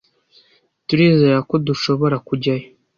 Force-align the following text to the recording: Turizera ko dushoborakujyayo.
Turizera 0.87 1.37
ko 1.49 1.55
dushoborakujyayo. 1.65 2.67